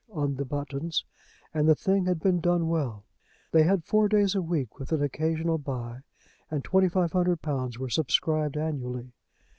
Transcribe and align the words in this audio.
on 0.11 0.33
the 0.35 0.45
buttons, 0.45 1.05
and 1.53 1.69
the 1.69 1.75
thing 1.75 2.05
had 2.05 2.19
been 2.19 2.39
done 2.39 2.67
well. 2.67 3.03
They 3.51 3.61
had 3.61 3.83
four 3.83 4.07
days 4.09 4.33
a 4.33 4.41
week, 4.41 4.79
with 4.79 4.91
an 4.91 5.03
occasional 5.03 5.59
bye, 5.59 5.99
and 6.49 6.63
£2500 6.63 7.77
were 7.77 7.87
subscribed 7.87 8.57
annually. 8.57 9.11